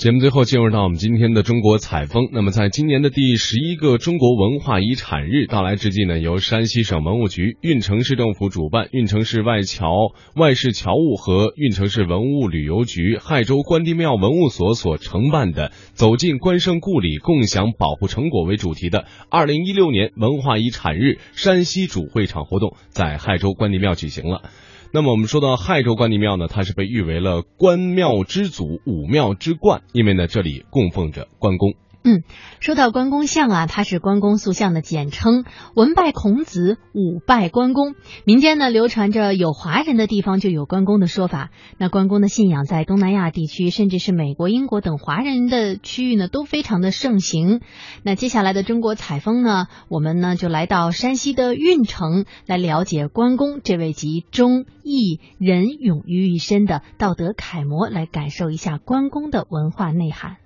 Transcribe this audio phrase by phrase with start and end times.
[0.00, 2.30] 节目最后进入到我们今天的中国采风。
[2.32, 9.90] 那么，在今年的第十一个中国文化遗产日到来之际呢，由山西省文物局、运城市政府主办，运城市外侨
[10.34, 24.44] 外事侨务和运城市文物旅游局、亥州关帝庙文物所所承办的“走进关圣故里，共享保护成果”为主题的二零一六年文化遗产日山西主会场活动，在亥州关帝庙举行了。
[24.92, 31.74] 那么我们说到亥州关帝庙呢，它是被誉为了关庙之祖、武庙之冠，因为呢这里供奉着关公。
[32.02, 32.22] 嗯，
[32.60, 37.94] 说到关公像啊，它是关公塑像的简称，文拜孔子，武拜关公。
[38.24, 41.50] 民间呢流传着有华人的地方就有关公的说法。
[41.76, 47.60] 那关公的信仰在东南亚地区，甚至是美国、英国等华人的区域呢，都非常的盛行。
[48.02, 60.38] 那接下来的中国采风呢，我们呢就来到山西的运城，来了解关公这位集忠义仁勇于一身的道德楷模，来感受一下关公的文化内涵。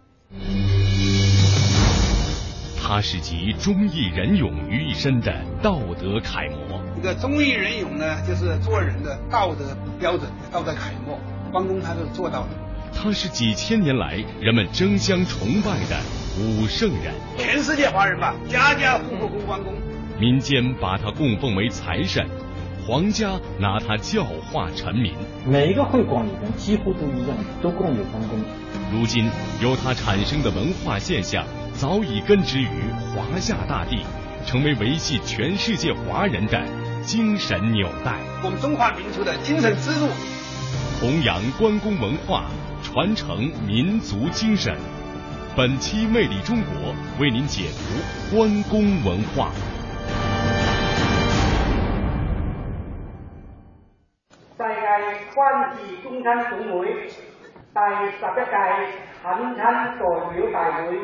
[2.87, 6.79] 他是集忠义仁勇于一身的道德楷模。
[6.96, 11.18] 这个忠义仁勇呢，就是做人的道德标准、道德楷模。
[11.51, 12.49] 关公他是做到的。
[12.93, 15.99] 他是几千年来人们争相崇拜的
[16.38, 17.15] 武圣人。
[17.38, 19.73] 全世界华人吧，家家户户供关公。
[20.21, 22.29] 民间把他供奉为财神，
[22.87, 25.15] 皇家拿他教化臣民。
[25.46, 28.38] 每一个会馆里面几乎都一样，都供有关公。
[28.93, 29.24] 如今
[29.62, 31.46] 由他产生的文化现象。
[31.85, 32.66] 早已根植于
[33.13, 34.07] 华夏大地，
[34.46, 36.59] 成为维系全世界华人的
[37.02, 38.15] 精神纽带。
[38.43, 40.07] 我们中华民族的精神支柱，
[40.99, 42.45] 弘扬关公文化，
[42.82, 44.74] 传承民族精神。
[45.55, 49.51] 本期《魅力中国》为您解读关公文化。
[54.57, 54.65] 世界
[55.35, 58.24] 关系中餐总会第十一届
[59.23, 59.62] 恳亲代
[60.01, 60.96] 表大会。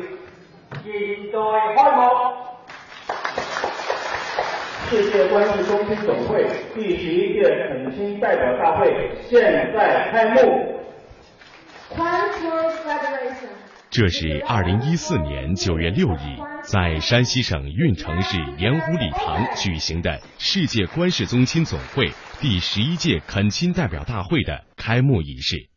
[0.71, 0.81] 现
[1.31, 1.37] 在
[1.75, 2.01] 开幕！
[4.89, 9.41] 世界关系中心总会第十一届恳亲代表大会现
[9.73, 10.79] 在开幕。
[13.89, 16.17] 这是二零一四年九月六日，
[16.63, 25.70] 在山西省运城市盐湖礼堂举行的世界关氏宗亲总会第十一届恳亲代表大会的开幕仪式。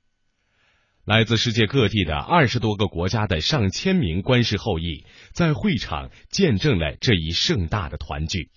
[1.05, 5.05] 来自世界各地的二十多个国家的上千名关氏后裔，
[5.35, 8.51] 在会场见证了这一盛大的团聚。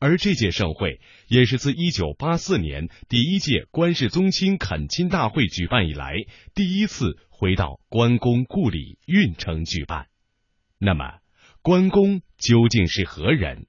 [0.00, 6.16] 而这届盛会也是自一九八四年第一届关氏宗亲恳亲大会举办以来，
[6.52, 10.08] 第一次回到关公故里运城举办。
[10.80, 11.20] 那么，
[11.62, 13.68] 关公究竟是何人？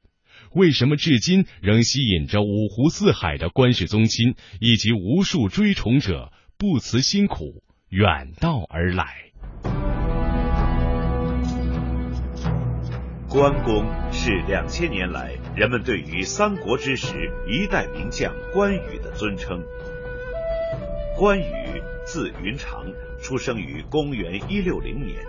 [0.51, 7.63] 为什么至今仍吸引着五湖四海的关氏宗亲以及无数追崇者不辞辛苦？
[7.89, 9.31] 远道而来。
[13.29, 19.63] 关公是两千年来人们对于三国之时一代名将关羽的尊称。
[21.15, 22.85] 关羽字云长，
[23.21, 25.25] 出生于公元一六零年，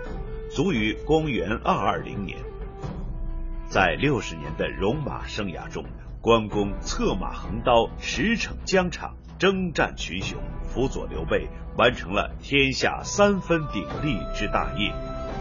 [0.51, 2.37] 卒于公元二二零年。
[3.69, 5.85] 在六十年的戎马生涯中，
[6.21, 10.37] 关公策马横刀，驰骋疆场，征战群雄，
[10.67, 11.47] 辅佐刘备。
[11.77, 14.93] 完成了天下三分鼎立之大业，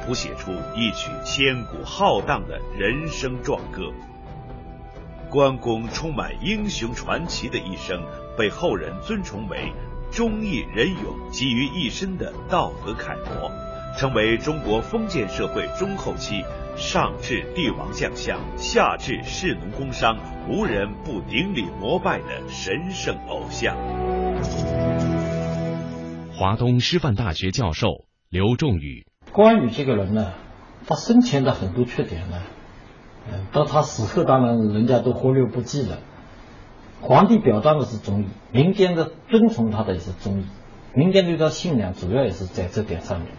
[0.06, 3.92] 谱写出一曲千古浩荡的人生壮歌。
[5.28, 8.00] 关公充满英雄传奇的一生，
[8.36, 9.72] 被后人尊崇为
[10.12, 13.50] 忠义仁勇集于一身的道德楷模，
[13.98, 16.44] 成为中国封建社会中后期
[16.78, 20.16] 上至帝王将相，下至士农工商，
[20.48, 23.76] 无人不顶礼膜拜的神圣偶像。
[26.32, 30.34] 华东师范大学教授刘仲宇：关羽这个人呢，
[30.86, 32.42] 他生前的很多缺点呢，
[33.28, 35.98] 嗯，到他死后当然人家都忽略不计了。
[37.00, 40.44] 皇帝表彰的是忠义，民间的尊崇他的也是忠义，
[40.94, 43.30] 民间对他信仰主要也是在这点上面。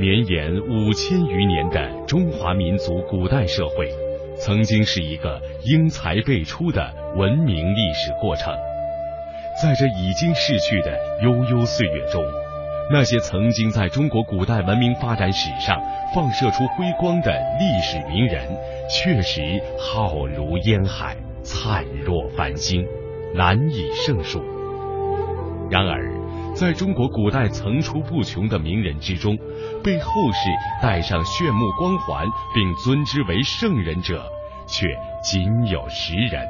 [0.00, 3.86] 绵延五千余年的中华民族古代社会。
[4.38, 8.50] 曾经是一个英才辈出的文明历史过程，
[9.62, 12.24] 在这已经逝去的悠悠岁月中，
[12.90, 15.78] 那些曾经在中国古代文明发展史上
[16.14, 18.48] 放射出辉光的历史名人，
[18.88, 19.42] 确实
[19.78, 22.86] 浩如烟海，灿若繁星，
[23.34, 24.42] 难以胜数。
[25.70, 26.10] 然而，
[26.54, 29.36] 在中国古代层出不穷的名人之中，
[29.82, 30.38] 被后世
[30.82, 34.22] 戴上炫目光环并尊之为圣人者，
[34.66, 34.86] 却
[35.22, 36.46] 仅有十人。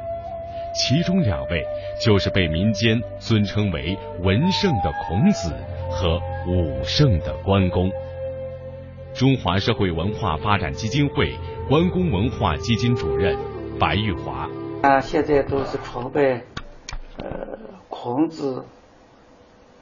[0.73, 1.65] 其中两位
[2.03, 5.53] 就是被民间尊称为文圣的孔子
[5.89, 6.17] 和
[6.47, 7.89] 武圣的关公。
[9.13, 11.35] 中华社会文化发展基金会
[11.67, 13.37] 关公文化基金主任
[13.79, 14.49] 白玉华。
[14.81, 16.41] 啊，现在都是崇拜
[17.17, 17.57] 呃
[17.89, 18.63] 孔子，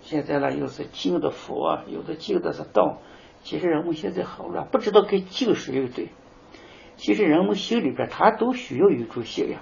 [0.10, 2.98] 现在呢又是敬的佛，有的敬的是道。
[3.44, 6.10] 其实人们现在好乱，不知道该敬谁对。
[6.96, 9.62] 其实人们心里边他都需要一种信仰。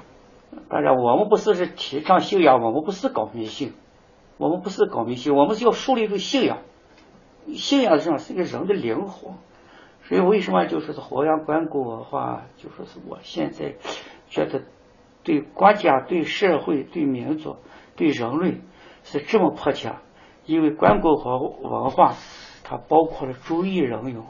[0.70, 3.74] 当然，我们不是是提倡信仰，我们不是搞迷信，
[4.38, 6.60] 我们不是搞迷信，我们是要树立一种信仰。
[7.54, 9.34] 信仰上是一个人的灵魂。
[10.04, 13.76] 所以为什么就是弘扬关公文化，就说是我现在
[14.30, 14.62] 觉得
[15.26, 17.58] 对国家、对社会、对民族、
[17.98, 18.62] 对人类
[19.04, 19.92] 是这么迫切，
[20.48, 22.16] 因为关公和文化
[22.64, 24.26] 它包括了注意人用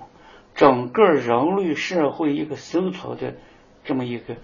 [0.56, 3.36] 整个人类社会一个生存的
[3.84, 4.36] 这么一个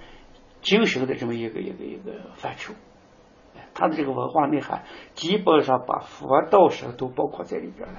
[0.62, 2.74] 精神的这么一个一个一个范畴，
[3.74, 4.84] 它的这个文化内涵
[5.16, 7.96] 基本上把佛道神都包括在里边了。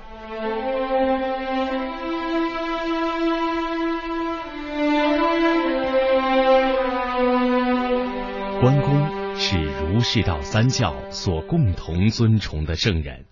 [8.60, 13.26] 关公是儒释道三教所共同尊崇的圣人，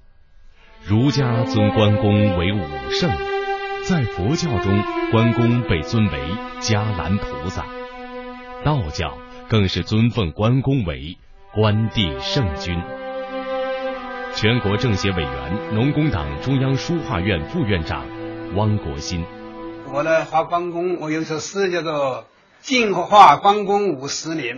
[0.85, 2.59] 儒家尊关公为武
[2.91, 3.09] 圣，
[3.89, 4.83] 在佛教中，
[5.13, 6.19] 关公被尊为
[6.61, 7.65] 伽蓝菩萨，
[8.65, 9.17] 道教
[9.49, 11.17] 更是尊奉关公为
[11.55, 12.77] 关帝圣君。
[14.35, 18.05] 全国政协委员、农工党中央书画院副院长
[18.57, 19.25] 汪国新，
[19.93, 21.93] 我呢画关公，我有一首诗叫做
[22.61, 24.57] 《晋画关公五十年》。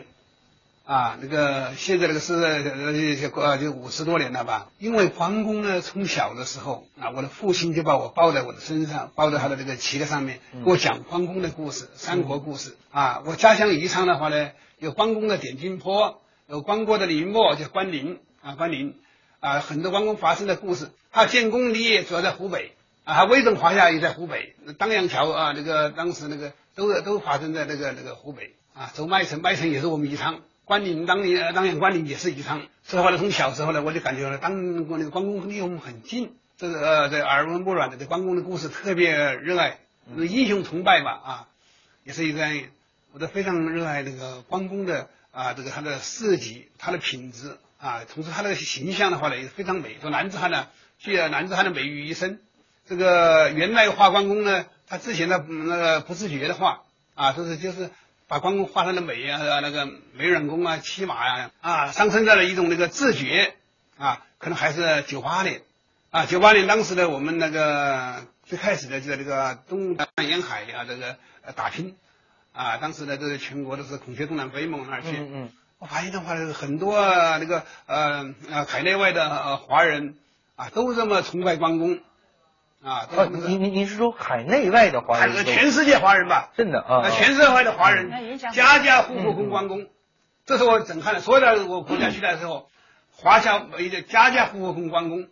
[0.86, 4.68] 啊，那个现在那个是呃就五十多年了吧？
[4.78, 13.22] 因为关公呢，从小的时候啊，我的父亲就把我抱在我的身上，抱在他的这个旗子上面，给我讲关公的故事、三国故事啊。
[13.24, 18.96] 我家乡宜昌的话呢，有关公的点睛坡，有关公的陵墓叫关陵啊，关陵
[19.40, 20.90] 啊，很多关公发生的故事。
[21.10, 22.72] 他建功立业主要在湖北
[23.04, 30.40] 啊，他威震华夏也在湖北，当阳桥啊，那个当时那个都都发生在那个那个湖北啊，走麦城，麦城也是我们宜昌。
[30.64, 32.62] 关岭当年，当年关岭也是宜昌。
[32.86, 39.78] 之后呢，从小时候呢，我就感觉呢，当过那个关公离我们很近，这个呃，这耳闻目染的，对关公的故事特别热爱，
[40.16, 41.48] 英雄崇拜吧啊，
[42.02, 42.48] 也是一个，
[43.12, 49.98] 我都非常热爱那个关公的啊，这个他的事迹，他的品质啊，同时他的形象的话呢，也非常美。
[50.00, 50.68] 说男子汉呢，
[50.98, 52.40] 具有男子汉的美于一身。
[52.86, 56.84] 这个原来画关公呢，他之前的那个不自觉的画
[57.14, 57.90] 啊，就是就是。
[58.26, 63.54] 把关公画上的美啊，那个美人宫啊，骑马呀，啊，上升到了一种那个自觉
[63.98, 65.62] 啊，可能还是九八年。
[66.10, 71.16] 啊，九八年当时呢我们那个最开始的就在这个东南沿海啊，这个
[71.54, 71.96] 打拼。
[72.52, 80.16] 啊，当时呢，这个全国都是孔雀东南飞嘛，那儿去，嗯嗯，我发现的话，很多那个呃呃海内外的华人
[80.54, 81.98] 啊，都这么崇拜关公。
[82.84, 85.44] 啊，你你你是说海内外的华人？
[85.46, 89.88] 全世界华人吧，真的啊，全世界的华人，家家户户供关公，
[90.44, 91.20] 这是我震撼的。
[91.20, 92.68] 所有的我国家去的时候，
[93.10, 95.28] 华夏一个家家户户供关公，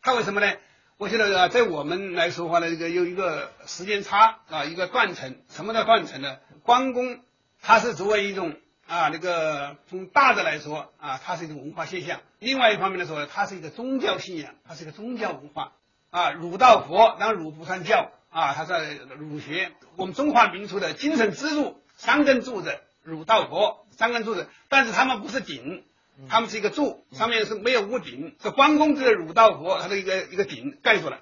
[0.00, 0.52] 他为什么呢？
[0.96, 5.36] 我觉得在我们来说话呢，这个有一个时间差啊，一个断层。
[5.50, 6.36] 什么叫断层呢？
[6.62, 7.18] 关公
[7.60, 8.54] 他是作为一种
[8.86, 15.72] 啊，那个从大的来说啊，它是一种文化现象；另外一方面来说，它是一个宗教信仰，它是一个宗教文化。
[16.16, 19.70] 啊，儒道佛，当然儒不算教啊，它是儒学。
[19.96, 25.84] 我们中华民族的精神支柱，三根柱子，儒道佛三根柱子，但是他们不是顶，
[26.30, 28.34] 他们是一个柱，上面是没有屋顶。
[28.42, 31.20] 是关公这个儒道佛，他的一个一个顶盖住了。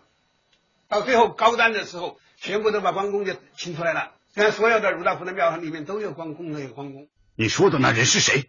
[0.86, 4.12] 到最后高端的时候，全部都把关公就请出来了。
[4.32, 7.08] 现在所有的儒道佛的庙里面都有关公，都有关公。
[7.34, 8.48] 你说的那人是谁？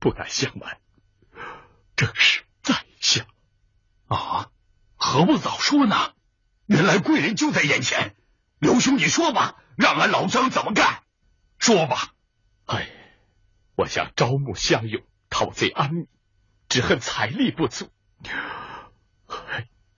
[0.00, 0.76] 不敢相瞒，
[1.94, 3.26] 正是在下。
[4.08, 4.50] 啊。
[5.04, 6.14] 何不早说呢？
[6.64, 8.16] 原来贵人就在眼前，
[8.58, 11.02] 刘兄，你说吧，让俺老张怎么干？
[11.58, 12.14] 说吧。
[12.64, 12.88] 哎，
[13.76, 16.08] 我想招募乡勇，讨贼安民，
[16.70, 17.92] 只恨财力不足。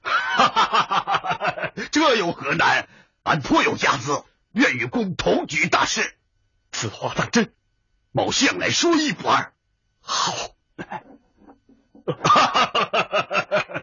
[0.02, 2.88] 哈哈哈哈这有何难？
[3.22, 6.18] 俺颇有家资，愿与公同举大事。
[6.72, 7.54] 此话当真？
[8.10, 9.54] 某向来说一不二。
[10.00, 10.34] 好。
[10.76, 13.82] 哈哈哈！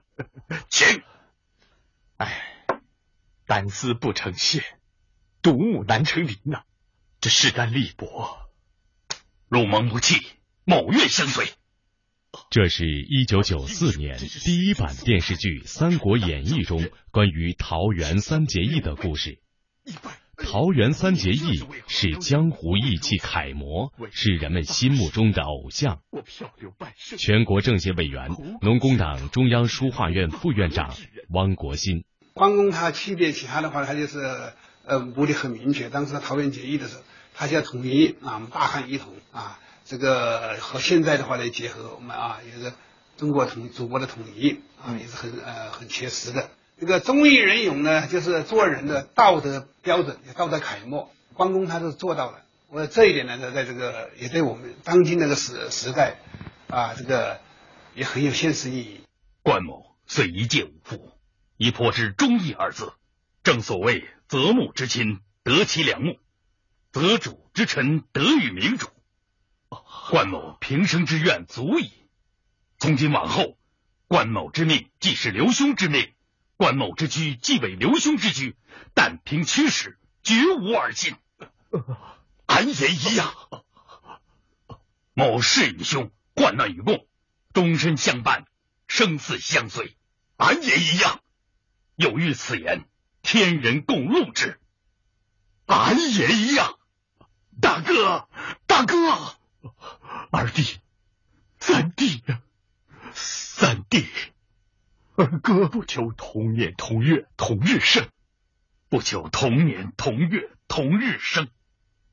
[0.70, 1.02] 请。
[2.24, 2.80] 哎
[3.46, 4.64] 单丝不成线，
[5.42, 6.64] 独木难成林呐！
[7.20, 8.38] 这势单力薄，
[9.50, 10.16] 入盟不弃，
[10.64, 11.48] 某愿相随。
[12.50, 19.40] 这是一九九四年第一版电视剧《三国演义》中关于桃园三结义的故事。
[20.38, 26.02] 桃园三结义是江湖义气楷模，是人们心目中的偶像。
[27.18, 28.30] 全国政协委员、
[28.62, 30.96] 农工党中央书画院副院长
[31.30, 32.06] 汪国新。
[32.34, 34.54] 关公他区别其他的话，他就是
[34.86, 35.90] 呃目的很明确。
[35.90, 37.04] 当时桃园结义的时候，
[37.36, 42.74] 他就要统一啊，我们大汉一统啊，这个和现在的话来结合，我们啊也是
[43.18, 46.50] 中国统祖国的统一啊，也是很呃很切实的。
[46.80, 51.12] 这个忠义仁勇呢，就是做人的道德标准，道德楷模。
[51.34, 56.18] 关公他是做到了，我这一点呢，在在这个也对我们当今那个时时代
[56.68, 57.40] 啊，这个
[57.96, 59.02] 也很有现实意义。
[59.44, 61.13] 关某虽一介武夫，
[61.58, 62.94] 亦颇知忠义二字。
[63.44, 66.14] 正所谓择木之亲，得其良木；
[66.92, 68.88] 择主之臣，得与明主。
[70.10, 71.92] 关某平生之愿足矣。
[72.78, 73.58] 从今往后，
[74.08, 76.14] 关某之命既是刘兄之命。
[76.56, 78.56] 关某之居既为刘兄之居，
[78.94, 81.16] 但凭驱使，绝无二心。
[82.46, 83.34] 俺也一样。
[85.14, 87.08] 某事与兄，患难与共，
[87.54, 88.46] 终身相伴，
[88.88, 89.98] 生死相随。
[90.38, 91.23] 俺也一样。
[91.96, 92.86] 有遇此言，
[93.22, 94.60] 天人共戮之。
[95.66, 96.78] 俺也一样。
[97.62, 98.28] 大哥，
[98.66, 98.96] 大哥，
[100.32, 100.80] 二弟，
[101.60, 102.42] 三弟呀，
[103.14, 104.06] 三弟。
[105.16, 108.08] 二哥不求同年同月同日生，
[108.90, 111.48] 不求同年同月同日生，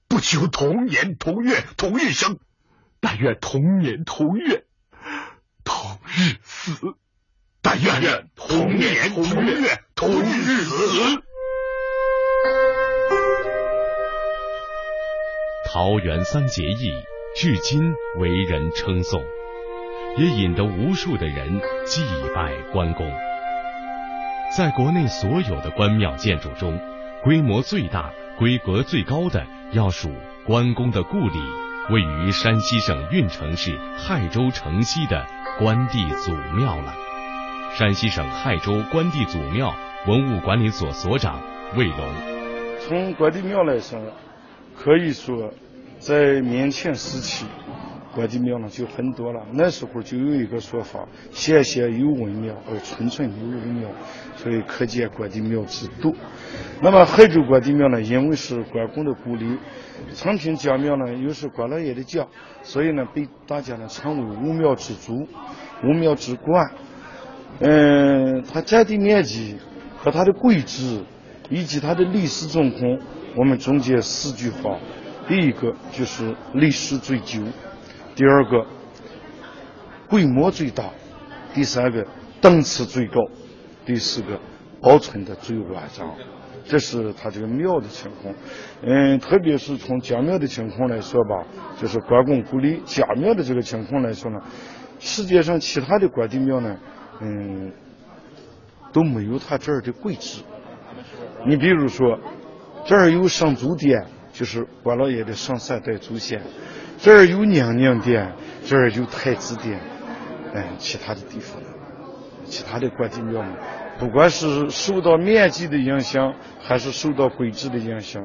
[0.06, 2.38] 不求同年同月同日生，
[3.00, 4.66] 但愿同年同月
[5.64, 6.94] 同日死，
[7.62, 11.22] 但愿同年同月同日死。
[15.72, 16.92] 桃园三结义
[17.36, 19.22] 至今为人称颂。
[20.16, 22.02] 也引得无数的人祭
[22.34, 23.08] 拜关公。
[24.56, 26.80] 在国内所有的关庙建筑中，
[27.22, 30.10] 规模最大、规格最高的要数
[30.44, 31.38] 关公的故里，
[31.90, 35.24] 位于山西省运城市泰州城西的
[35.60, 37.09] 关帝祖庙了。
[37.78, 39.72] 山西省亥州关帝祖庙
[40.08, 41.40] 文物管理所所长
[41.76, 41.96] 魏龙：
[42.80, 43.98] 从关帝庙来说，
[44.76, 45.52] 可以说
[45.98, 47.46] 在明清时期。
[48.12, 53.88] 关帝庙呢就很多了，那时候就有一个说法：县县有文庙，而村村有文庙，
[54.34, 56.12] 所以可见关帝庙之多。
[56.82, 59.56] 那么海州关帝庙呢，因为是关公的故里，
[60.12, 62.26] 长平江庙呢又是关老爷的家，
[62.62, 65.14] 所以呢被大家呢称为五庙之祖、
[65.84, 66.68] 五庙之冠。
[67.60, 69.56] 嗯，它占地面积
[69.98, 71.02] 和它的规制
[71.50, 72.98] 以及它的历史状况，
[73.36, 74.78] 我们总结四句话：
[75.28, 77.42] 第一个就是历史最久。
[78.16, 78.66] 第二个，
[80.08, 80.84] 规模最大；
[81.54, 82.06] 第三个，
[82.40, 83.20] 档次最高；
[83.84, 84.40] 第四个，
[84.80, 86.06] 保存的最完整。
[86.64, 88.34] 这是他这个庙的情况。
[88.82, 91.44] 嗯，特别是从家庙的情况来说吧，
[91.78, 94.38] 就是关公故里家庙的这个情况来说呢，
[94.98, 96.76] 世界上其他的关帝庙呢，
[97.20, 97.72] 嗯，
[98.92, 100.42] 都没有他这儿的规制。
[101.46, 102.18] 你比如说，
[102.84, 106.42] 这儿有上祖殿，就是关老爷的上三代祖先。
[106.98, 108.32] 这儿有娘娘殿，
[108.64, 109.80] 这儿有太子殿，
[110.54, 111.62] 哎，其他的地方，
[112.44, 113.54] 其他的关帝庙呢，
[113.98, 118.22] 不管是受到面积的影响，还是受到规制的影响，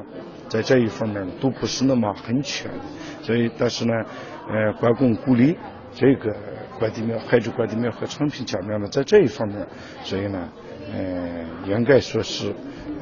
[0.50, 2.70] 在这一方面都不是那么很全。
[3.22, 3.94] 所以，但是呢，
[4.50, 5.58] 呃，关公故里
[5.96, 6.36] 这个
[6.78, 9.68] 关帝庙、海州关帝庙和昌平家庙呢，在这一方面，
[10.04, 10.50] 所以呢，
[10.94, 12.54] 嗯，应该说是，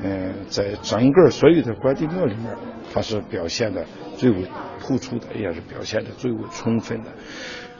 [0.01, 2.55] 嗯，在整个所有的关帝庙里面，
[2.93, 3.85] 它是表现的
[4.15, 4.47] 最为。
[4.85, 7.09] 突出的也是表现的最为充分的，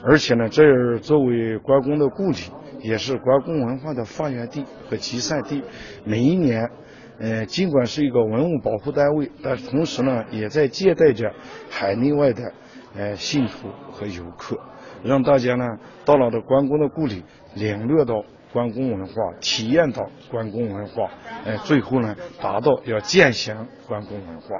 [0.06, 2.38] 而且呢，这儿作为关公的故里，
[2.80, 5.62] 也是关公文化的发源地和集散地。
[6.06, 6.72] 每一年，
[7.20, 11.30] 呃，尽管是一个文物保护单位，但是同时呢，也在接待着
[11.70, 12.54] 海内外的
[12.96, 14.58] 呃信徒和游客，
[15.04, 17.24] 让大家呢到了的关公的故里，
[17.56, 21.10] 领略到关公文化，体验到关公文化，
[21.46, 24.56] 哎，最后呢达到要践行关公文化。